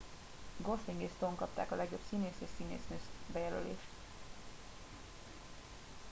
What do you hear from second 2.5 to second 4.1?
színésznő jelölést